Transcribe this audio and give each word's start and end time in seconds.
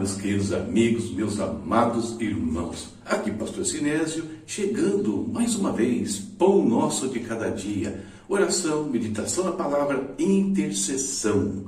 Meus 0.00 0.14
queridos 0.14 0.50
amigos, 0.54 1.12
meus 1.12 1.38
amados 1.38 2.18
irmãos. 2.18 2.88
Aqui, 3.04 3.30
Pastor 3.32 3.66
Sinésio, 3.66 4.24
chegando 4.46 5.28
mais 5.30 5.54
uma 5.54 5.72
vez, 5.72 6.16
pão 6.16 6.66
nosso 6.66 7.06
de 7.10 7.20
cada 7.20 7.50
dia, 7.50 8.02
oração, 8.26 8.84
meditação 8.84 9.44
na 9.44 9.52
palavra, 9.52 10.14
intercessão. 10.18 11.66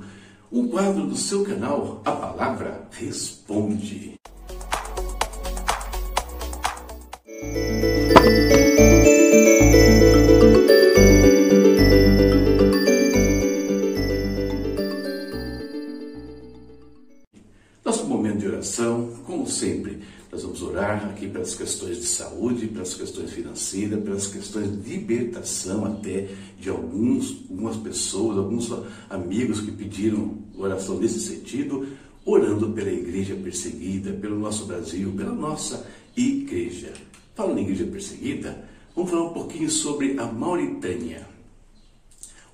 Um 0.51 0.67
quadro 0.67 1.07
do 1.07 1.15
seu 1.15 1.45
canal, 1.45 2.01
a 2.07 2.13
palavra 2.13 2.89
responde. 2.93 4.15
Sempre, 19.83 19.99
nós 20.31 20.43
vamos 20.43 20.63
orar 20.63 21.11
aqui 21.11 21.29
pelas 21.29 21.55
questões 21.55 21.99
de 21.99 22.07
saúde, 22.07 22.69
pelas 22.69 22.95
questões 22.95 23.31
financeiras, 23.33 24.03
pelas 24.03 24.27
questões 24.29 24.71
de 24.71 24.97
libertação 24.97 25.85
até 25.85 26.29
de 26.59 26.71
alguns, 26.71 27.37
algumas 27.51 27.77
pessoas, 27.77 28.39
alguns 28.39 28.73
amigos 29.11 29.61
que 29.61 29.73
pediram 29.73 30.39
oração 30.57 30.99
nesse 30.99 31.21
sentido, 31.21 31.87
orando 32.25 32.71
pela 32.71 32.91
igreja 32.91 33.35
perseguida, 33.35 34.13
pelo 34.13 34.39
nosso 34.39 34.65
Brasil, 34.65 35.13
pela 35.17 35.33
nossa 35.33 35.85
igreja. 36.17 36.93
Falando 37.35 37.59
em 37.59 37.63
igreja 37.63 37.85
perseguida, 37.85 38.65
vamos 38.95 39.11
falar 39.11 39.25
um 39.25 39.33
pouquinho 39.33 39.69
sobre 39.69 40.19
a 40.19 40.27
Mauritânia. 40.27 41.27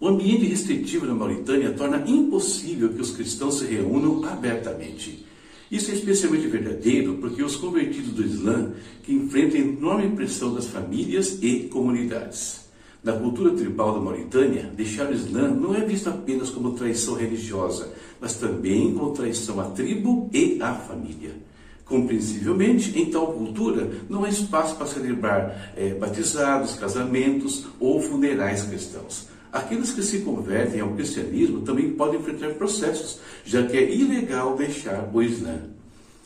O 0.00 0.06
ambiente 0.06 0.46
restritivo 0.46 1.06
na 1.06 1.14
Mauritânia 1.14 1.72
torna 1.72 2.08
impossível 2.08 2.88
que 2.90 3.00
os 3.00 3.10
cristãos 3.10 3.58
se 3.58 3.66
reúnam 3.66 4.24
abertamente. 4.24 5.26
Isso 5.70 5.90
é 5.90 5.94
especialmente 5.94 6.46
verdadeiro 6.46 7.14
porque 7.20 7.42
os 7.42 7.56
convertidos 7.56 8.12
do 8.12 8.24
Islã 8.24 8.72
que 9.02 9.12
enfrentam 9.12 9.60
enorme 9.60 10.16
pressão 10.16 10.54
das 10.54 10.66
famílias 10.66 11.38
e 11.42 11.64
comunidades. 11.64 12.68
Na 13.02 13.12
cultura 13.12 13.52
tribal 13.52 13.94
da 13.94 14.00
Mauritânia, 14.00 14.72
deixar 14.74 15.08
o 15.08 15.14
Islã 15.14 15.48
não 15.48 15.74
é 15.74 15.80
visto 15.80 16.08
apenas 16.08 16.50
como 16.50 16.72
traição 16.72 17.14
religiosa, 17.14 17.92
mas 18.20 18.34
também 18.34 18.92
como 18.94 19.12
traição 19.12 19.60
à 19.60 19.66
tribo 19.66 20.28
e 20.32 20.58
à 20.60 20.74
família. 20.74 21.36
Compreensivelmente, 21.84 22.98
em 22.98 23.06
tal 23.06 23.32
cultura, 23.32 23.90
não 24.08 24.24
há 24.24 24.28
espaço 24.28 24.76
para 24.76 24.86
celebrar 24.86 25.72
é, 25.76 25.94
batizados, 25.94 26.74
casamentos 26.74 27.66
ou 27.78 28.00
funerais 28.00 28.64
cristãos. 28.64 29.28
Aqueles 29.52 29.92
que 29.92 30.02
se 30.02 30.20
convertem 30.20 30.80
ao 30.80 30.92
cristianismo 30.92 31.62
também 31.62 31.90
podem 31.92 32.20
enfrentar 32.20 32.54
processos, 32.54 33.20
já 33.44 33.66
que 33.66 33.76
é 33.76 33.94
ilegal 33.94 34.56
deixar 34.56 35.08
o 35.12 35.22
Islã. 35.22 35.60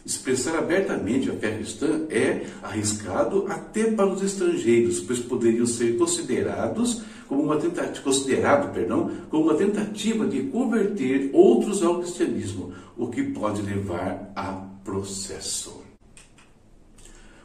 Expressar 0.05 0.59
abertamente 0.59 1.31
a 1.31 1.35
fé 1.35 1.57
cristã 1.57 2.07
é 2.11 2.45
arriscado 2.61 3.47
até 3.49 3.85
para 3.93 4.13
os 4.13 4.21
estrangeiros, 4.21 5.01
pois 5.01 5.21
poderiam 5.21 5.65
ser 5.65 5.97
considerados 5.97 7.03
como 7.29 7.45
uma 7.45 7.57
tentativa, 7.57 8.03
considerado, 8.03 8.75
perdão, 8.75 9.11
como 9.31 9.45
uma 9.45 9.55
tentativa 9.55 10.27
de 10.27 10.43
converter 10.45 11.31
outros 11.33 11.83
ao 11.83 12.01
cristianismo, 12.01 12.75
o 12.97 13.07
que 13.07 13.23
pode 13.23 13.63
levar 13.63 14.33
a 14.35 14.53
processo. 14.85 15.83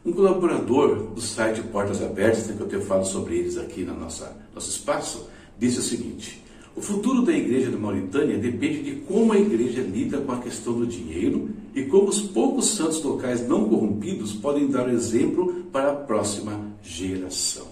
Um 0.03 0.11
colaborador 0.11 1.11
do 1.13 1.21
site 1.21 1.61
Portas 1.61 2.01
Abertas, 2.01 2.47
que 2.47 2.59
eu 2.59 2.67
tenho 2.67 2.81
falado 2.81 3.05
sobre 3.05 3.37
eles 3.37 3.57
aqui 3.57 3.83
nossa, 3.83 4.35
nosso 4.53 4.69
espaço, 4.69 5.29
disse 5.59 5.79
o 5.79 5.83
seguinte: 5.83 6.41
o 6.77 6.81
futuro 6.81 7.23
da 7.23 7.35
igreja 7.35 7.71
da 7.71 7.77
Mauritânia 7.77 8.37
depende 8.37 8.83
de 8.83 8.91
como 9.01 9.33
a 9.33 9.39
igreja 9.39 9.81
lida 9.81 10.19
com 10.19 10.31
a 10.31 10.37
questão 10.37 10.73
do 10.73 10.85
dinheiro 10.85 11.49
e 11.73 11.83
como 11.85 12.07
os 12.07 12.21
poucos 12.21 12.67
santos 12.67 13.01
locais 13.01 13.47
não 13.47 13.67
corrompidos 13.67 14.33
podem 14.33 14.67
dar 14.67 14.87
exemplo 14.87 15.65
para 15.71 15.91
a 15.91 15.95
próxima 15.95 16.59
geração. 16.83 17.67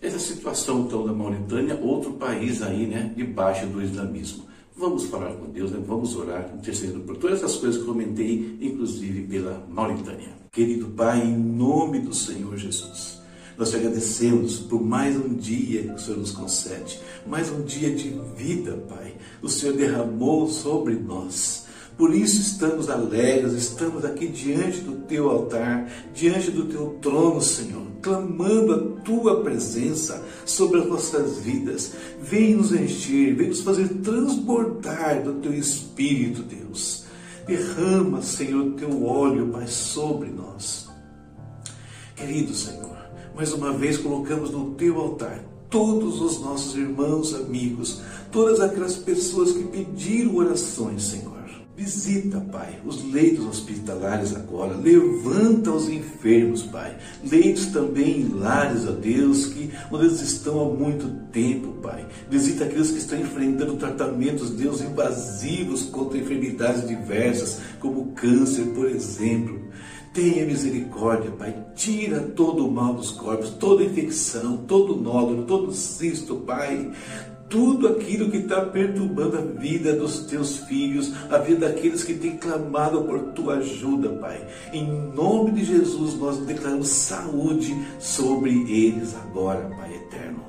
Essa 0.00 0.18
situação 0.18 0.86
então 0.86 1.06
da 1.06 1.12
Mauritânia, 1.12 1.78
outro 1.82 2.12
país 2.12 2.62
aí, 2.62 2.86
né, 2.86 3.12
debaixo 3.14 3.66
do 3.66 3.82
islamismo. 3.82 4.44
Vamos 4.76 5.04
falar 5.04 5.32
com 5.34 5.50
Deus, 5.50 5.70
né? 5.70 5.82
vamos 5.86 6.16
orar, 6.16 6.50
intercedendo 6.58 7.00
por 7.00 7.16
todas 7.16 7.38
essas 7.38 7.56
coisas 7.56 7.80
que 7.80 7.86
comentei, 7.86 8.58
inclusive 8.60 9.22
pela 9.22 9.64
Mauritânia. 9.68 10.30
Querido 10.50 10.86
Pai, 10.88 11.22
em 11.22 11.36
nome 11.36 12.00
do 12.00 12.14
Senhor 12.14 12.56
Jesus. 12.56 13.22
Nós 13.56 13.70
te 13.70 13.76
agradecemos 13.76 14.58
por 14.58 14.82
mais 14.82 15.16
um 15.16 15.34
dia 15.34 15.82
que 15.82 15.92
o 15.92 15.98
Senhor 15.98 16.18
nos 16.18 16.32
concede, 16.32 16.98
mais 17.24 17.50
um 17.50 17.62
dia 17.62 17.94
de 17.94 18.12
vida, 18.36 18.72
Pai. 18.88 19.14
O 19.40 19.48
Senhor 19.48 19.76
derramou 19.76 20.48
sobre 20.48 20.94
nós. 20.94 21.64
Por 21.96 22.12
isso 22.12 22.40
estamos 22.40 22.90
alegres, 22.90 23.52
estamos 23.52 24.04
aqui 24.04 24.26
diante 24.26 24.80
do 24.80 24.96
teu 25.06 25.30
altar, 25.30 25.88
diante 26.12 26.50
do 26.50 26.64
teu 26.64 26.98
trono, 27.00 27.40
Senhor, 27.40 27.86
clamando 28.02 28.74
a 28.74 29.02
tua 29.02 29.44
presença 29.44 30.20
sobre 30.44 30.80
as 30.80 30.88
nossas 30.88 31.38
vidas. 31.38 31.92
Vem 32.20 32.56
nos 32.56 32.72
encher, 32.72 33.36
vem 33.36 33.48
nos 33.48 33.60
fazer 33.60 33.88
transbordar 34.02 35.22
do 35.22 35.34
teu 35.34 35.54
espírito, 35.54 36.42
Deus. 36.42 37.04
Derrama, 37.46 38.20
Senhor, 38.20 38.72
teu 38.72 39.04
óleo, 39.04 39.50
Pai, 39.52 39.68
sobre 39.68 40.30
nós. 40.30 40.88
Querido 42.16 42.54
Senhor, 42.54 42.93
mais 43.34 43.52
uma 43.52 43.72
vez 43.72 43.98
colocamos 43.98 44.50
no 44.50 44.70
teu 44.72 45.00
altar 45.00 45.44
todos 45.68 46.20
os 46.20 46.40
nossos 46.40 46.76
irmãos, 46.76 47.34
amigos, 47.34 48.00
todas 48.30 48.60
aquelas 48.60 48.94
pessoas 48.94 49.50
que 49.52 49.64
pediram 49.64 50.36
orações, 50.36 51.02
Senhor. 51.02 51.34
Visita, 51.76 52.38
Pai, 52.52 52.80
os 52.84 53.02
leitos 53.12 53.44
hospitalares 53.44 54.36
agora. 54.36 54.76
Levanta 54.76 55.72
os 55.72 55.88
enfermos, 55.88 56.62
Pai. 56.62 56.96
Leitos 57.28 57.66
também 57.66 58.20
em 58.20 58.28
lares, 58.28 58.86
ó 58.86 58.92
Deus, 58.92 59.46
que 59.46 59.72
onde 59.90 60.04
eles 60.04 60.20
estão 60.20 60.60
há 60.60 60.72
muito 60.72 61.08
tempo, 61.32 61.72
Pai. 61.82 62.06
Visita 62.30 62.62
aqueles 62.64 62.92
que 62.92 62.98
estão 62.98 63.18
enfrentando 63.18 63.74
tratamentos, 63.74 64.50
Deus, 64.50 64.80
invasivos 64.80 65.82
contra 65.82 66.16
enfermidades 66.16 66.86
diversas, 66.86 67.58
como 67.80 68.12
câncer, 68.12 68.66
por 68.66 68.86
exemplo. 68.86 69.60
Tenha 70.14 70.46
misericórdia, 70.46 71.32
Pai. 71.32 71.52
Tira 71.74 72.20
todo 72.20 72.68
o 72.68 72.70
mal 72.70 72.94
dos 72.94 73.10
corpos, 73.10 73.50
toda 73.50 73.82
infecção, 73.82 74.58
todo 74.58 74.94
nódulo, 74.94 75.42
todo 75.42 75.72
cisto, 75.72 76.36
Pai. 76.36 76.92
Tudo 77.48 77.88
aquilo 77.88 78.30
que 78.30 78.36
está 78.36 78.60
perturbando 78.60 79.38
a 79.38 79.40
vida 79.40 79.92
dos 79.92 80.20
teus 80.26 80.58
filhos, 80.58 81.12
a 81.28 81.38
vida 81.38 81.68
daqueles 81.68 82.04
que 82.04 82.14
têm 82.14 82.36
clamado 82.36 83.02
por 83.02 83.32
tua 83.32 83.56
ajuda, 83.56 84.10
Pai. 84.10 84.46
Em 84.72 84.86
nome 84.86 85.50
de 85.50 85.64
Jesus, 85.64 86.14
nós 86.14 86.38
declaramos 86.38 86.88
saúde 86.88 87.76
sobre 87.98 88.52
eles 88.70 89.16
agora, 89.16 89.68
Pai 89.76 89.96
eterno. 89.96 90.44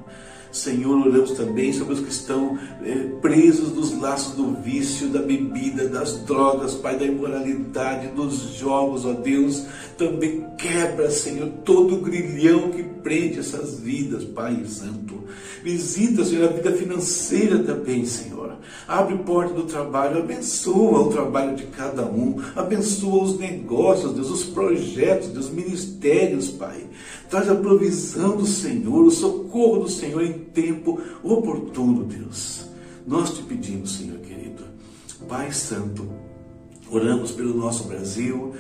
Senhor, 0.56 1.08
oramos 1.08 1.32
também 1.32 1.74
sobre 1.74 1.96
os 1.96 2.00
que 2.00 2.10
estão 2.10 2.58
eh, 2.84 3.10
presos 3.22 3.74
nos 3.74 4.00
laços 4.00 4.36
do 4.36 4.54
vício, 4.62 5.10
da 5.10 5.22
bebida, 5.22 5.90
das 5.90 6.18
drogas, 6.24 6.76
Pai, 6.76 6.98
da 6.98 7.06
imoralidade, 7.06 8.08
dos 8.08 8.56
jogos, 8.56 9.06
ó 9.06 9.12
Deus. 9.14 9.66
Também 9.98 10.46
quebra, 10.58 11.10
Senhor, 11.10 11.50
todo 11.64 11.96
o 11.96 12.02
grilhão 12.02 12.70
que 12.70 12.84
prende 12.84 13.40
essas 13.40 13.80
vidas, 13.80 14.26
Pai 14.26 14.66
Santo. 14.66 15.24
Visita, 15.64 16.26
Senhor, 16.26 16.50
a 16.50 16.54
vida 16.54 16.72
financeira 16.74 17.60
também, 17.60 18.06
Senhor. 18.06 18.58
Abre 18.88 19.18
porta 19.20 19.54
do 19.54 19.64
trabalho, 19.64 20.20
abençoa 20.20 21.02
o 21.02 21.10
trabalho 21.10 21.56
de 21.56 21.66
cada 21.68 22.06
um, 22.06 22.42
abençoa 22.56 23.24
os 23.24 23.40
negócios, 23.40 24.14
Deus, 24.14 24.30
os 24.30 24.44
projetos, 24.44 25.30
Deus, 25.30 25.46
os 25.46 25.52
ministérios, 25.52 26.50
Pai. 26.50 26.86
Traz 27.30 27.50
a 27.50 27.56
provisão 27.56 28.36
do 28.36 28.46
Senhor, 28.46 29.06
o 29.06 29.12
socorro 29.12 29.84
do 29.84 29.90
Senhor 29.90 30.24
em 30.24 30.34
tempo 30.34 31.00
oportuno, 31.24 32.04
Deus. 32.04 32.66
Nós 33.08 33.32
te 33.32 33.44
pedimos, 33.44 33.98
Senhor 33.98 34.20
querido, 34.20 34.64
Pai 35.28 35.52
Santo, 35.52 36.08
oramos 36.92 37.32
pelo 37.32 37.56
nosso 37.56 37.86
Brasil, 37.86 38.54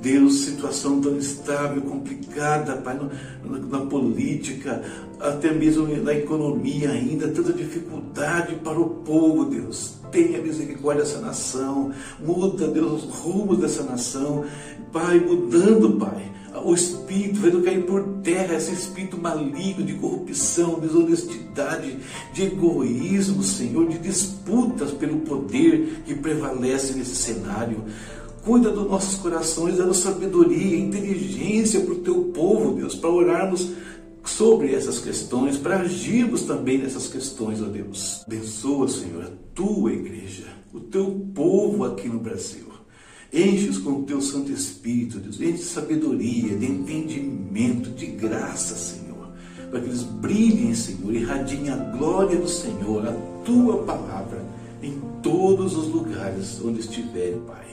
Deus, 0.00 0.40
situação 0.40 1.00
tão 1.00 1.16
instável, 1.16 1.80
complicada, 1.82 2.76
Pai, 2.76 2.98
na, 3.44 3.58
na, 3.58 3.86
política, 3.86 4.82
até 5.20 5.52
mesmo 5.52 5.86
na 6.02 6.12
economia 6.12 6.90
ainda, 6.90 7.28
tanta 7.28 7.52
dificuldade 7.52 8.56
para 8.56 8.80
o 8.80 8.90
povo, 8.90 9.44
Deus. 9.44 9.94
Tenha 10.10 10.42
misericórdia 10.42 11.04
dessa 11.04 11.20
nação, 11.20 11.92
muda, 12.18 12.66
Deus, 12.66 13.04
os 13.04 13.14
rumos 13.14 13.58
dessa 13.58 13.84
nação, 13.84 14.44
Pai, 14.92 15.20
mudando, 15.20 15.98
Pai 15.98 16.32
o 16.60 16.74
espírito, 16.74 17.40
vendo 17.40 17.62
cair 17.62 17.84
por 17.84 18.02
terra 18.22 18.54
esse 18.54 18.72
espírito 18.72 19.16
maligno 19.16 19.84
de 19.84 19.94
corrupção, 19.94 20.78
desonestidade, 20.78 21.98
de 22.32 22.42
egoísmo, 22.42 23.42
Senhor, 23.42 23.88
de 23.88 23.98
disputas 23.98 24.90
pelo 24.92 25.20
poder 25.20 26.02
que 26.04 26.14
prevalece 26.14 26.94
nesse 26.94 27.16
cenário. 27.16 27.84
Cuida 28.44 28.70
dos 28.70 28.88
nossos 28.88 29.14
corações, 29.16 29.76
dando 29.76 29.94
sabedoria, 29.94 30.78
inteligência 30.78 31.80
para 31.80 31.94
o 31.94 31.98
teu 31.98 32.24
povo, 32.24 32.74
Deus, 32.74 32.94
para 32.94 33.10
orarmos 33.10 33.70
sobre 34.24 34.74
essas 34.74 34.98
questões, 34.98 35.56
para 35.56 35.80
agirmos 35.80 36.42
também 36.42 36.78
nessas 36.78 37.08
questões, 37.08 37.62
ó 37.62 37.66
Deus. 37.66 38.22
Abençoa, 38.26 38.88
Senhor, 38.88 39.24
a 39.24 39.30
tua 39.54 39.92
igreja, 39.92 40.46
o 40.72 40.80
teu 40.80 41.28
povo, 41.34 41.84
aqui 41.84 42.08
no 42.08 42.18
Brasil. 42.18 42.71
Enche-os 43.32 43.78
com 43.78 43.92
o 43.92 44.02
teu 44.02 44.20
Santo 44.20 44.52
Espírito, 44.52 45.18
Deus. 45.18 45.40
Enche 45.40 45.52
de 45.52 45.64
sabedoria, 45.64 46.54
de 46.54 46.66
entendimento, 46.66 47.88
de 47.90 48.06
graça, 48.06 48.74
Senhor. 48.74 49.28
Para 49.70 49.80
que 49.80 49.86
eles 49.86 50.02
brilhem, 50.02 50.74
Senhor, 50.74 51.14
irradiem 51.14 51.70
a 51.70 51.76
glória 51.76 52.38
do 52.38 52.46
Senhor, 52.46 53.08
a 53.08 53.12
tua 53.42 53.84
palavra, 53.84 54.44
em 54.82 55.00
todos 55.22 55.74
os 55.74 55.88
lugares 55.88 56.60
onde 56.62 56.80
estiverem, 56.80 57.40
Pai. 57.46 57.64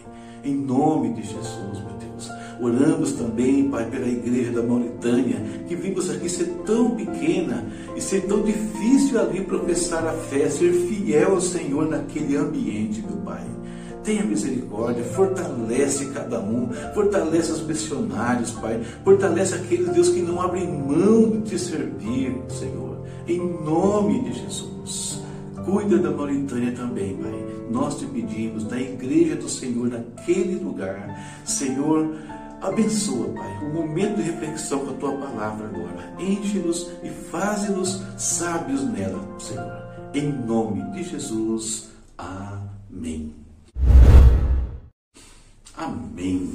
Em 0.46 0.56
nome 0.56 1.14
de 1.16 1.24
Jesus, 1.24 1.84
meu 1.84 1.98
Deus. 2.00 2.30
Oramos 2.62 3.12
também, 3.12 3.70
Pai, 3.70 3.90
pela 3.90 4.08
igreja 4.08 4.54
da 4.54 4.64
Mauritânia, 4.64 5.42
que 5.68 5.76
vimos 5.76 6.10
aqui 6.10 6.30
ser 6.30 6.48
tão 6.66 6.92
pequena 6.92 7.66
e 7.98 8.02
ser 8.02 8.22
tão 8.28 8.44
difícil 8.44 9.20
ali 9.20 9.44
professar 9.44 10.08
a 10.08 10.14
fé, 10.14 10.50
ser 10.50 10.72
fiel 10.72 11.34
ao 11.34 11.42
Senhor 11.42 11.90
naquele 11.90 12.38
ambiente, 12.38 13.02
meu 13.02 13.18
Pai. 13.18 13.59
Tenha 14.10 14.26
misericórdia, 14.26 15.04
fortalece 15.04 16.08
cada 16.08 16.40
um, 16.40 16.68
fortalece 16.96 17.52
os 17.52 17.62
missionários, 17.62 18.50
Pai, 18.50 18.82
fortalece 19.04 19.54
aqueles, 19.54 19.90
Deus, 19.90 20.10
que 20.10 20.24
não 20.24 20.42
abrem 20.42 20.68
mão 20.68 21.30
de 21.30 21.52
te 21.52 21.60
servir, 21.60 22.36
Senhor, 22.50 23.06
em 23.28 23.38
nome 23.64 24.24
de 24.24 24.34
Jesus. 24.34 25.22
Cuida 25.64 26.00
da 26.00 26.10
Mauritânia 26.10 26.72
também, 26.72 27.18
Pai. 27.18 27.46
Nós 27.70 28.00
te 28.00 28.08
pedimos, 28.08 28.64
da 28.64 28.82
igreja 28.82 29.36
do 29.36 29.48
Senhor, 29.48 29.90
naquele 29.90 30.56
lugar, 30.56 31.44
Senhor, 31.46 32.12
abençoa, 32.62 33.28
Pai, 33.28 33.60
o 33.64 33.72
momento 33.76 34.16
de 34.16 34.24
reflexão 34.24 34.80
com 34.80 34.90
a 34.90 34.94
tua 34.98 35.12
palavra 35.18 35.68
agora. 35.68 36.16
Enche-nos 36.18 36.90
e 37.04 37.10
faze-nos 37.30 38.02
sábios 38.18 38.82
nela, 38.86 39.24
Senhor. 39.38 39.84
Em 40.16 40.32
nome 40.32 40.82
de 40.94 41.04
Jesus. 41.04 41.90
Amém. 42.18 43.49
Amém. 46.20 46.52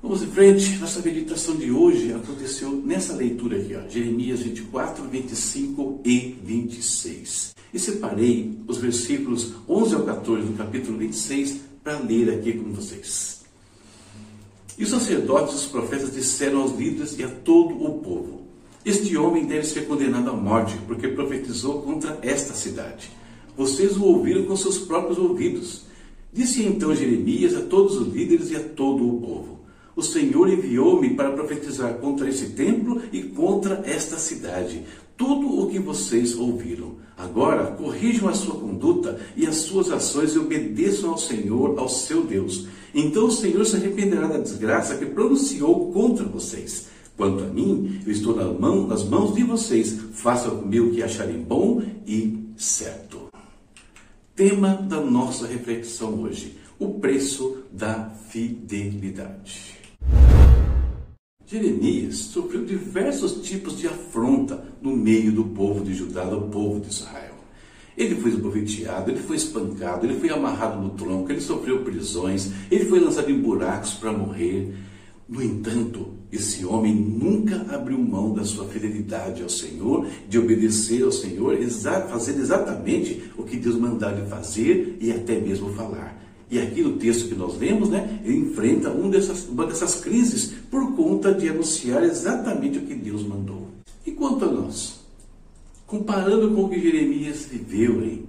Vamos 0.00 0.22
em 0.22 0.28
frente. 0.28 0.76
Nossa 0.76 1.02
meditação 1.02 1.56
de 1.56 1.72
hoje 1.72 2.12
aconteceu 2.12 2.70
nessa 2.70 3.12
leitura 3.16 3.58
aqui, 3.58 3.74
ó, 3.74 3.88
Jeremias 3.88 4.38
24, 4.42 5.02
25 5.02 6.00
e 6.04 6.36
26. 6.44 7.56
E 7.74 7.78
separei 7.80 8.56
os 8.68 8.78
versículos 8.78 9.54
11 9.68 9.94
ao 9.96 10.02
14 10.04 10.46
do 10.46 10.52
capítulo 10.52 10.96
26 10.98 11.62
para 11.82 11.98
ler 11.98 12.32
aqui 12.32 12.52
com 12.52 12.72
vocês. 12.72 13.40
E 14.78 14.84
os 14.84 14.90
sacerdotes 14.90 15.54
e 15.54 15.56
os 15.56 15.66
profetas 15.66 16.14
disseram 16.14 16.60
aos 16.60 16.78
líderes 16.78 17.18
e 17.18 17.24
a 17.24 17.28
todo 17.28 17.74
o 17.74 17.98
povo: 17.98 18.42
Este 18.84 19.16
homem 19.16 19.46
deve 19.46 19.66
ser 19.66 19.88
condenado 19.88 20.30
à 20.30 20.32
morte, 20.32 20.78
porque 20.86 21.08
profetizou 21.08 21.82
contra 21.82 22.16
esta 22.22 22.54
cidade. 22.54 23.10
Vocês 23.56 23.96
o 23.96 24.04
ouviram 24.04 24.44
com 24.44 24.54
seus 24.54 24.78
próprios 24.78 25.18
ouvidos. 25.18 25.87
Disse 26.38 26.62
então 26.62 26.94
Jeremias 26.94 27.52
a 27.56 27.62
todos 27.62 27.96
os 27.96 28.14
líderes 28.14 28.52
e 28.52 28.54
a 28.54 28.62
todo 28.62 29.04
o 29.08 29.20
povo: 29.20 29.58
O 29.96 30.02
Senhor 30.04 30.48
enviou-me 30.48 31.14
para 31.14 31.32
profetizar 31.32 31.94
contra 31.94 32.28
esse 32.28 32.50
templo 32.50 33.02
e 33.10 33.24
contra 33.24 33.82
esta 33.84 34.16
cidade. 34.18 34.84
Tudo 35.16 35.60
o 35.60 35.68
que 35.68 35.80
vocês 35.80 36.36
ouviram. 36.36 36.94
Agora 37.16 37.72
corrijam 37.72 38.28
a 38.28 38.34
sua 38.34 38.54
conduta 38.54 39.18
e 39.36 39.48
as 39.48 39.56
suas 39.56 39.90
ações 39.90 40.36
e 40.36 40.38
obedeçam 40.38 41.10
ao 41.10 41.18
Senhor, 41.18 41.76
ao 41.76 41.88
seu 41.88 42.22
Deus. 42.22 42.68
Então 42.94 43.26
o 43.26 43.32
Senhor 43.32 43.66
se 43.66 43.74
arrependerá 43.74 44.28
da 44.28 44.38
desgraça 44.38 44.96
que 44.96 45.06
pronunciou 45.06 45.90
contra 45.90 46.24
vocês. 46.24 46.86
Quanto 47.16 47.42
a 47.42 47.48
mim, 47.48 48.00
eu 48.06 48.12
estou 48.12 48.36
nas 48.36 48.56
mãos, 48.56 48.88
nas 48.88 49.02
mãos 49.02 49.34
de 49.34 49.42
vocês. 49.42 49.98
Façam 50.12 50.58
comigo 50.58 50.86
o 50.86 50.90
que 50.92 51.02
acharem 51.02 51.42
bom 51.42 51.82
e 52.06 52.38
certo 52.56 53.07
tema 54.38 54.76
da 54.76 55.00
nossa 55.00 55.48
reflexão 55.48 56.22
hoje: 56.22 56.56
o 56.78 57.00
preço 57.00 57.64
da 57.72 58.08
fidelidade. 58.30 59.76
Jeremias 61.44 62.18
sofreu 62.18 62.64
diversos 62.64 63.42
tipos 63.42 63.76
de 63.76 63.88
afronta 63.88 64.62
no 64.80 64.96
meio 64.96 65.32
do 65.32 65.42
povo 65.46 65.84
de 65.84 65.92
Judá, 65.92 66.24
do 66.24 66.42
povo 66.42 66.78
de 66.78 66.88
Israel. 66.88 67.34
Ele 67.96 68.14
foi 68.14 68.30
esbofeteado, 68.30 69.10
ele 69.10 69.18
foi 69.18 69.34
espancado, 69.34 70.06
ele 70.06 70.20
foi 70.20 70.30
amarrado 70.30 70.80
no 70.80 70.90
tronco, 70.90 71.32
ele 71.32 71.40
sofreu 71.40 71.82
prisões, 71.82 72.52
ele 72.70 72.84
foi 72.84 73.00
lançado 73.00 73.28
em 73.32 73.40
buracos 73.40 73.94
para 73.94 74.12
morrer. 74.12 74.72
No 75.28 75.42
entanto, 75.42 76.14
esse 76.30 76.64
homem 76.64 76.94
nunca 76.94 77.66
abriu 77.74 77.98
mão 77.98 78.34
da 78.34 78.44
sua 78.44 78.66
fidelidade 78.66 79.42
ao 79.42 79.48
Senhor, 79.48 80.06
de 80.28 80.38
obedecer 80.38 81.02
ao 81.02 81.12
Senhor, 81.12 81.56
fazer 82.10 82.32
exatamente 82.32 83.22
o 83.36 83.42
que 83.42 83.56
Deus 83.56 83.76
mandava 83.76 84.18
ele 84.18 84.28
fazer 84.28 84.98
e 85.00 85.10
até 85.10 85.40
mesmo 85.40 85.72
falar. 85.74 86.16
E 86.50 86.58
aqui 86.58 86.82
no 86.82 86.96
texto 86.96 87.28
que 87.28 87.34
nós 87.34 87.58
lemos, 87.58 87.90
né, 87.90 88.20
ele 88.24 88.38
enfrenta 88.38 88.90
um 88.90 89.10
dessas, 89.10 89.46
uma 89.48 89.66
dessas 89.66 89.96
crises 89.96 90.54
por 90.70 90.94
conta 90.94 91.32
de 91.32 91.48
anunciar 91.48 92.02
exatamente 92.02 92.78
o 92.78 92.86
que 92.86 92.94
Deus 92.94 93.22
mandou. 93.22 93.68
E 94.06 94.12
quanto 94.12 94.44
a 94.44 94.50
nós? 94.50 95.00
Comparando 95.86 96.54
com 96.54 96.64
o 96.64 96.68
que 96.68 96.80
Jeremias 96.80 97.46
viveu, 97.50 98.02
hein? 98.02 98.28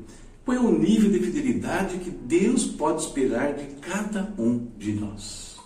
qual 0.50 0.58
é 0.58 0.62
o 0.62 0.80
nível 0.80 1.12
de 1.12 1.20
fidelidade 1.20 2.00
que 2.00 2.10
Deus 2.10 2.66
pode 2.66 3.04
esperar 3.04 3.54
de 3.54 3.66
cada 3.82 4.34
um 4.36 4.68
de 4.80 4.94
nós? 4.94 5.58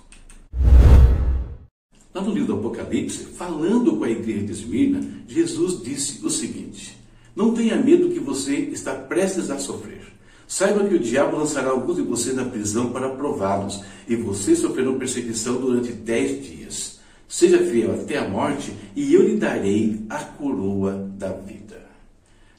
Lá 2.14 2.22
no 2.22 2.32
livro 2.32 2.54
do 2.54 2.60
Apocalipse, 2.60 3.26
falando 3.26 3.98
com 3.98 4.04
a 4.04 4.10
igreja 4.10 4.46
de 4.46 4.52
Esmirna, 4.52 5.02
Jesus 5.28 5.82
disse 5.82 6.24
o 6.24 6.30
seguinte: 6.30 6.96
Não 7.36 7.54
tenha 7.54 7.76
medo 7.76 8.10
que 8.10 8.20
você 8.20 8.56
está 8.56 8.94
prestes 8.94 9.50
a 9.50 9.58
sofrer. 9.58 10.04
Saiba 10.48 10.88
que 10.88 10.94
o 10.94 11.00
diabo 11.00 11.38
lançará 11.38 11.70
alguns 11.70 11.96
de 11.96 12.04
vocês 12.04 12.36
na 12.36 12.46
prisão 12.46 12.92
para 12.92 13.10
prová-los, 13.10 13.84
e 14.08 14.16
vocês 14.16 14.60
sofrerão 14.60 15.00
perseguição 15.00 15.60
durante 15.60 15.92
dez 15.92 16.46
dias. 16.46 17.00
Seja 17.28 17.58
fiel 17.58 17.94
até 17.96 18.20
a 18.20 18.30
morte, 18.30 18.72
e 18.96 19.12
eu 19.12 19.28
lhe 19.28 19.38
darei 19.38 20.02
a 20.08 20.20
coroa 20.20 21.10
da 21.18 21.30
vida. 21.30 21.84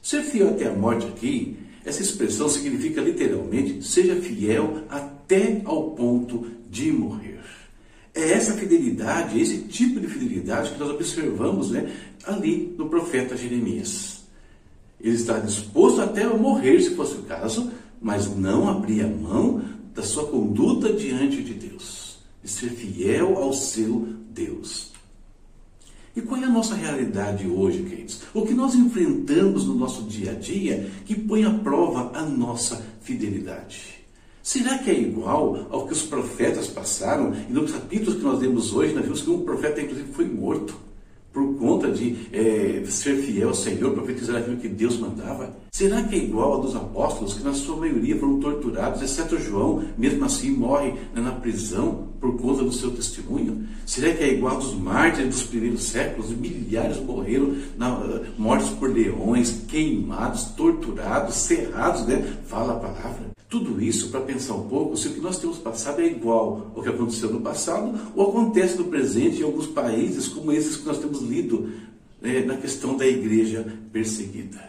Ser 0.01 0.23
fiel 0.23 0.49
até 0.49 0.67
a 0.67 0.73
morte 0.73 1.07
aqui, 1.07 1.57
essa 1.85 2.01
expressão 2.01 2.49
significa 2.49 2.99
literalmente 2.99 3.81
seja 3.81 4.17
fiel 4.17 4.83
até 4.89 5.61
ao 5.63 5.91
ponto 5.91 6.45
de 6.69 6.91
morrer. 6.91 7.34
É 8.15 8.31
essa 8.31 8.53
fidelidade, 8.53 9.39
esse 9.39 9.63
tipo 9.63 9.99
de 9.99 10.07
fidelidade 10.07 10.71
que 10.71 10.79
nós 10.79 10.89
observamos 10.89 11.71
né, 11.71 11.93
ali 12.25 12.73
no 12.77 12.87
profeta 12.87 13.35
Jeremias. 13.35 14.23
Ele 15.01 15.15
está 15.15 15.37
disposto 15.37 16.01
até 16.01 16.23
a 16.23 16.33
morrer, 16.33 16.81
se 16.81 16.95
fosse 16.95 17.15
o 17.15 17.23
caso, 17.23 17.69
mas 18.01 18.33
não 18.33 18.69
abria 18.69 19.05
mão 19.05 19.61
da 19.93 20.01
sua 20.01 20.27
conduta 20.27 20.93
diante 20.93 21.43
de 21.43 21.53
Deus, 21.53 22.19
de 22.41 22.49
ser 22.49 22.69
fiel 22.69 23.37
ao 23.37 23.51
seu 23.51 24.07
Deus. 24.29 24.93
E 26.15 26.21
qual 26.21 26.39
é 26.39 26.45
a 26.45 26.49
nossa 26.49 26.73
realidade 26.73 27.45
hoje, 27.45 27.83
queridos? 27.83 28.21
O 28.33 28.45
que 28.45 28.53
nós 28.53 28.73
enfrentamos 28.75 29.65
no 29.65 29.75
nosso 29.75 30.03
dia 30.03 30.31
a 30.31 30.35
dia 30.35 30.89
que 31.05 31.13
põe 31.13 31.43
à 31.43 31.51
prova 31.51 32.17
a 32.17 32.21
nossa 32.21 32.81
fidelidade? 33.01 34.04
Será 34.45 34.77
que 34.77 34.91
é 34.91 34.93
igual 34.93 35.65
ao 35.71 35.87
que 35.87 35.93
os 35.93 36.03
profetas 36.03 36.67
passaram? 36.67 37.33
E 37.49 37.51
nos 37.51 37.71
capítulos 37.71 38.19
que 38.19 38.23
nós 38.23 38.39
lemos 38.39 38.71
hoje, 38.75 38.93
nós 38.93 39.03
vimos 39.03 39.23
que 39.23 39.29
um 39.31 39.41
profeta, 39.41 39.81
inclusive, 39.81 40.13
foi 40.13 40.25
morto 40.25 40.75
por 41.33 41.55
conta 41.55 41.89
de 41.89 42.15
é, 42.31 42.83
ser 42.85 43.17
fiel 43.23 43.47
ao 43.47 43.55
Senhor, 43.55 43.91
profetizar 43.93 44.35
aquilo 44.35 44.57
que 44.57 44.67
Deus 44.67 44.99
mandava? 44.99 45.51
Será 45.71 46.03
que 46.03 46.13
é 46.13 46.19
igual 46.19 46.53
ao 46.53 46.61
dos 46.61 46.75
apóstolos, 46.75 47.33
que 47.33 47.43
na 47.43 47.55
sua 47.55 47.75
maioria 47.75 48.19
foram 48.19 48.39
torturados, 48.39 49.01
exceto 49.01 49.39
João, 49.39 49.83
mesmo 49.97 50.23
assim 50.23 50.51
morre 50.51 50.93
na 51.15 51.31
prisão 51.31 52.09
por 52.21 52.37
conta 52.37 52.63
do 52.63 52.71
seu 52.71 52.91
testemunho? 52.91 53.67
Será 53.83 54.13
que 54.13 54.23
é 54.23 54.33
igual 54.35 54.57
aos 54.57 54.75
mártires 54.75 55.27
dos 55.27 55.43
primeiros 55.43 55.81
séculos? 55.85 56.29
Milhares 56.29 56.99
morreram, 56.99 57.55
na, 57.75 58.21
mortos 58.37 58.69
por 58.69 58.93
leões, 58.93 59.63
queimados, 59.67 60.43
torturados, 60.55 61.33
cerrados, 61.33 62.05
né? 62.05 62.23
Fala 62.45 62.73
a 62.73 62.79
palavra. 62.79 63.35
Tudo 63.55 63.81
isso 63.81 64.09
para 64.09 64.19
pensar 64.19 64.53
um 64.53 64.67
pouco 64.67 64.97
se 64.97 65.07
o 65.07 65.13
que 65.13 65.21
nós 65.21 65.37
temos 65.37 65.57
passado 65.57 66.01
é 66.01 66.07
igual 66.07 66.73
ao 66.75 66.83
que 66.83 66.89
aconteceu 66.89 67.31
no 67.31 67.39
passado 67.39 67.97
ou 68.13 68.27
acontece 68.27 68.77
no 68.77 68.83
presente 68.83 69.39
em 69.39 69.43
alguns 69.43 69.67
países 69.67 70.27
como 70.27 70.51
esses 70.51 70.75
que 70.75 70.85
nós 70.85 70.97
temos 70.97 71.21
lido 71.21 71.71
né, 72.21 72.41
na 72.41 72.57
questão 72.57 72.97
da 72.97 73.07
igreja 73.07 73.65
perseguida. 73.93 74.61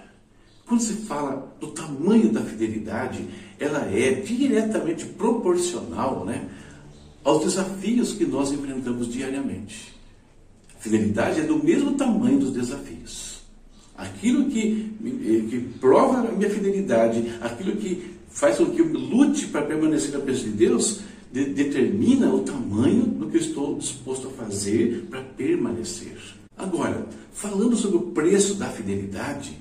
Quando 0.65 0.83
se 0.83 0.93
fala 0.93 1.53
do 1.59 1.67
tamanho 1.73 2.31
da 2.31 2.43
fidelidade, 2.43 3.27
ela 3.59 3.91
é 3.93 4.13
diretamente 4.13 5.05
proporcional 5.05 6.25
né, 6.25 6.49
aos 7.25 7.43
desafios 7.43 8.13
que 8.13 8.25
nós 8.25 8.53
enfrentamos 8.53 9.13
diariamente. 9.13 9.97
A 10.79 10.81
fidelidade 10.81 11.41
é 11.41 11.43
do 11.45 11.59
mesmo 11.59 11.95
tamanho 11.95 12.39
dos 12.39 12.53
desafios. 12.53 13.41
Aquilo 13.99 14.45
que, 14.45 14.95
que 15.51 15.71
prova 15.81 16.29
a 16.29 16.31
minha 16.31 16.51
fidelidade, 16.51 17.33
aquilo 17.41 17.75
que 17.77 18.16
faz 18.37 18.59
com 18.59 18.67
que 18.67 18.83
eu 18.83 18.93
lute 18.93 19.47
para 19.47 19.63
permanecer 19.63 20.13
na 20.13 20.21
presença 20.21 20.45
de 20.45 20.53
Deus, 20.53 21.01
de, 21.33 21.47
determina 21.47 22.33
o 22.33 22.41
tamanho 22.41 23.05
do 23.05 23.31
que 23.31 23.39
eu 23.39 23.41
estou 23.41 23.79
disposto 23.79 24.29
a 24.29 24.31
fazer 24.31 25.07
para 25.09 25.23
permanecer. 25.23 26.19
Agora, 26.55 27.07
falando 27.33 27.75
sobre 27.75 27.97
o 27.97 28.11
preço 28.11 28.55
da 28.55 28.69
fidelidade, 28.69 29.57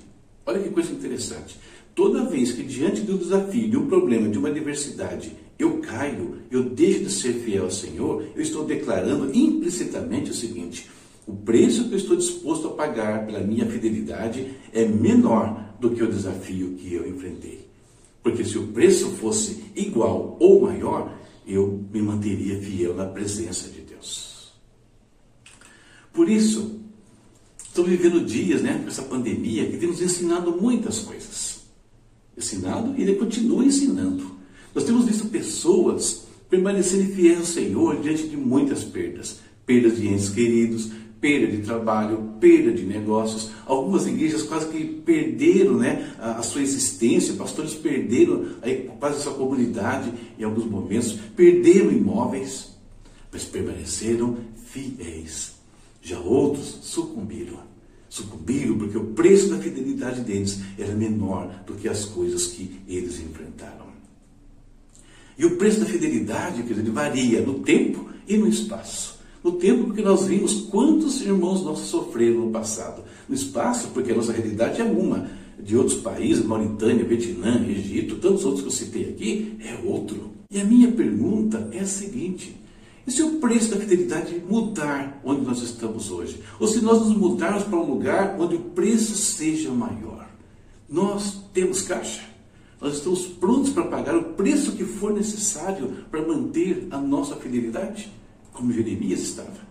olha 0.45 0.59
que 0.59 0.69
coisa 0.69 0.91
interessante. 0.91 1.57
Toda 1.95 2.25
vez 2.25 2.51
que 2.51 2.63
diante 2.63 2.99
do 2.99 3.17
desafio, 3.17 3.69
de 3.69 3.77
um 3.77 3.87
problema, 3.87 4.27
de 4.27 4.37
uma 4.37 4.49
adversidade, 4.49 5.31
eu 5.57 5.79
caio, 5.79 6.39
eu 6.51 6.63
deixo 6.63 7.05
de 7.05 7.11
ser 7.11 7.33
fiel 7.33 7.63
ao 7.63 7.71
Senhor, 7.71 8.25
eu 8.35 8.41
estou 8.41 8.65
declarando 8.65 9.33
implicitamente 9.33 10.31
o 10.31 10.33
seguinte: 10.33 10.89
o 11.25 11.33
preço 11.33 11.87
que 11.87 11.93
eu 11.93 11.97
estou 11.97 12.17
disposto 12.17 12.67
a 12.67 12.71
pagar 12.71 13.25
pela 13.25 13.39
minha 13.39 13.65
fidelidade 13.65 14.51
é 14.73 14.85
menor 14.85 15.77
do 15.79 15.91
que 15.91 16.03
o 16.03 16.11
desafio 16.11 16.73
que 16.73 16.93
eu 16.93 17.07
enfrentei. 17.07 17.64
Porque 18.25 18.43
se 18.43 18.57
o 18.57 18.69
preço 18.69 19.11
fosse 19.11 19.65
igual 19.75 20.35
ou 20.39 20.63
maior, 20.63 21.15
eu 21.45 21.85
me 21.93 22.01
manteria 22.01 22.59
fiel 22.59 22.95
na 22.95 23.05
presença 23.05 23.69
de 23.69 23.81
Deus. 23.81 24.51
Por 26.11 26.27
isso, 26.27 26.79
estou 27.63 27.85
vivendo 27.85 28.25
dias, 28.25 28.63
né, 28.63 28.79
com 28.81 28.87
essa 28.87 29.03
pandemia 29.03 29.69
que 29.69 29.77
tem 29.77 29.87
nos 29.87 30.01
ensinado 30.01 30.59
muitas 30.59 31.01
coisas 31.01 31.65
ensinado 32.35 32.95
e 32.97 33.03
ele 33.03 33.13
continua 33.13 33.63
ensinando. 33.63 34.35
Nós 34.73 34.85
temos 34.85 35.05
visto 35.05 35.27
pessoas 35.27 36.25
permanecerem 36.49 37.13
fiéis 37.13 37.37
ao 37.37 37.45
Senhor 37.45 38.01
diante 38.01 38.27
de 38.27 38.35
muitas 38.35 38.83
perdas. 38.83 39.39
Perdas 39.67 39.97
de 39.97 40.07
entes 40.07 40.29
queridos, 40.29 40.89
perda 41.19 41.47
de 41.47 41.63
trabalho, 41.63 42.33
perda 42.39 42.71
de 42.71 42.83
negócios. 42.83 43.51
Algumas 43.65 44.05
igrejas 44.05 44.43
quase 44.43 44.67
que 44.67 44.83
perderam 44.83 45.77
né, 45.77 46.15
a, 46.19 46.39
a 46.39 46.43
sua 46.43 46.61
existência, 46.61 47.33
pastores 47.33 47.73
perderam 47.73 48.45
aí, 48.61 48.89
quase 48.99 49.17
a 49.17 49.21
sua 49.21 49.33
comunidade 49.33 50.11
em 50.37 50.43
alguns 50.43 50.65
momentos, 50.65 51.13
perderam 51.35 51.91
imóveis, 51.91 52.75
mas 53.31 53.43
permaneceram 53.45 54.37
fiéis. 54.65 55.55
Já 56.01 56.19
outros 56.19 56.79
sucumbiram 56.83 57.65
sucumbiram 58.15 58.77
porque 58.77 58.97
o 58.97 59.07
preço 59.07 59.49
da 59.49 59.57
fidelidade 59.57 60.21
deles 60.21 60.61
era 60.79 60.93
menor 60.93 61.63
do 61.67 61.73
que 61.75 61.89
as 61.89 62.05
coisas 62.05 62.47
que 62.47 62.79
eles 62.87 63.19
enfrentaram. 63.19 63.85
E 65.37 65.45
o 65.45 65.57
preço 65.57 65.81
da 65.81 65.85
fidelidade, 65.85 66.63
querido, 66.63 66.93
varia 66.93 67.41
no 67.41 67.55
tempo 67.59 68.09
e 68.25 68.37
no 68.37 68.47
espaço. 68.47 69.14
No 69.45 69.51
tempo, 69.51 69.83
porque 69.83 70.01
nós 70.01 70.25
vimos 70.25 70.61
quantos 70.71 71.21
irmãos 71.21 71.63
nossos 71.63 71.89
sofreram 71.89 72.45
no 72.45 72.51
passado. 72.51 73.03
No 73.29 73.35
espaço, 73.35 73.89
porque 73.93 74.11
a 74.11 74.15
nossa 74.15 74.33
realidade 74.33 74.81
é 74.81 74.83
uma. 74.83 75.29
De 75.59 75.77
outros 75.77 75.99
países, 75.99 76.43
Mauritânia, 76.43 77.05
Vietnã, 77.05 77.63
Egito, 77.63 78.15
tantos 78.15 78.43
outros 78.43 78.61
que 78.63 78.67
eu 78.69 78.71
citei 78.71 79.09
aqui, 79.09 79.55
é 79.63 79.87
outro. 79.87 80.31
E 80.49 80.59
a 80.59 80.65
minha 80.65 80.91
pergunta 80.91 81.69
é 81.71 81.81
a 81.81 81.85
seguinte: 81.85 82.59
e 83.05 83.11
se 83.11 83.21
o 83.21 83.33
preço 83.33 83.69
da 83.69 83.77
fidelidade 83.77 84.41
mudar 84.49 85.21
onde 85.23 85.41
nós 85.41 85.61
estamos 85.61 86.09
hoje? 86.09 86.41
Ou 86.59 86.67
se 86.67 86.81
nós 86.81 87.01
nos 87.01 87.15
mudarmos 87.15 87.65
para 87.65 87.77
um 87.77 87.87
lugar 87.87 88.35
onde 88.39 88.55
o 88.55 88.61
preço 88.61 89.15
seja 89.15 89.69
maior? 89.69 90.27
Nós 90.89 91.39
temos 91.53 91.83
caixa. 91.83 92.23
Nós 92.81 92.95
estamos 92.95 93.27
prontos 93.27 93.69
para 93.69 93.83
pagar 93.83 94.15
o 94.17 94.23
preço 94.33 94.71
que 94.71 94.83
for 94.83 95.13
necessário 95.13 95.97
para 96.09 96.25
manter 96.25 96.87
a 96.89 96.97
nossa 96.97 97.35
fidelidade, 97.35 98.11
como 98.55 98.71
Jeremias 98.71 99.19
estava. 99.19 99.65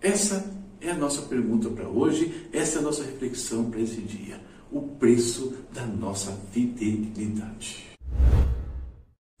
Essa 0.00 0.52
é 0.80 0.90
a 0.90 0.96
nossa 0.96 1.22
pergunta 1.22 1.70
para 1.70 1.88
hoje, 1.88 2.48
essa 2.52 2.78
é 2.78 2.80
a 2.80 2.82
nossa 2.82 3.04
reflexão 3.04 3.70
para 3.70 3.80
esse 3.80 4.00
dia. 4.02 4.38
O 4.70 4.82
preço 4.82 5.54
da 5.72 5.86
nossa 5.86 6.32
fidelidade. 6.52 7.86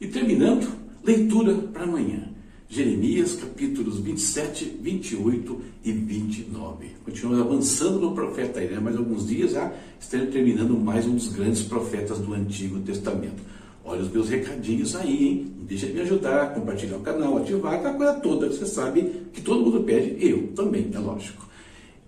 E 0.00 0.06
terminando, 0.06 0.68
leitura 1.02 1.54
para 1.54 1.84
amanhã. 1.84 2.30
Jeremias 2.68 3.36
capítulos 3.36 4.00
27, 4.00 4.78
28 4.80 5.60
e 5.84 5.92
29. 5.92 6.88
Continuamos 7.04 7.46
avançando 7.46 8.00
no 8.00 8.14
profeta 8.14 8.62
Irã, 8.62 8.80
mais 8.80 8.96
alguns 8.96 9.28
dias 9.28 9.52
já 9.52 9.72
estaremos 10.00 10.32
terminando 10.32 10.76
mais 10.76 11.06
um 11.06 11.14
dos 11.14 11.28
grandes 11.28 11.62
profetas 11.62 12.18
do 12.18 12.32
Antigo 12.32 12.80
Testamento. 12.80 13.42
Olha 13.84 14.00
os 14.00 14.10
meus 14.10 14.30
recadinhos 14.30 14.96
aí, 14.96 15.28
hein? 15.28 15.52
Deixa 15.68 15.86
de 15.86 15.92
me 15.92 16.00
ajudar, 16.00 16.54
compartilhar 16.54 16.96
o 16.96 17.00
canal, 17.00 17.36
ativar 17.36 17.74
aquela 17.74 17.94
coisa 17.94 18.14
toda 18.14 18.48
que 18.48 18.54
você 18.54 18.66
sabe 18.66 19.26
que 19.32 19.42
todo 19.42 19.64
mundo 19.64 19.82
pede, 19.84 20.16
eu 20.26 20.48
também, 20.54 20.90
é 20.92 20.98
lógico. 20.98 21.46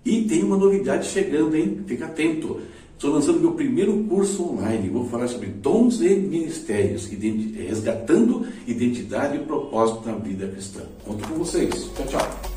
E 0.04 0.23
tem 0.23 0.42
uma 0.42 0.56
novidade 0.56 1.09
chegando, 1.09 1.54
hein? 1.54 1.80
Fica 1.87 2.06
atento. 2.06 2.61
Estou 2.95 3.12
lançando 3.12 3.40
meu 3.40 3.52
primeiro 3.52 4.04
curso 4.04 4.52
online. 4.52 4.88
Vou 4.88 5.06
falar 5.09 5.28
sobre 5.28 5.49
dons 5.49 6.00
e 6.00 6.09
ministérios, 6.16 7.06
resgatando 7.06 8.47
identidade 8.66 9.37
e 9.37 9.40
propósito 9.40 10.09
na 10.09 10.14
vida 10.14 10.49
cristã. 10.49 10.80
Conto 11.04 11.28
com 11.28 11.35
vocês. 11.35 11.90
Tchau, 11.95 12.06
tchau. 12.06 12.56